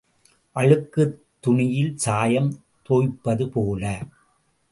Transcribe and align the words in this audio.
அழுக்குத் 0.55 1.17
துணியில் 1.39 1.97
சாயம் 1.97 2.49
தோய்ப்பது 2.83 3.49
போல. 3.49 3.83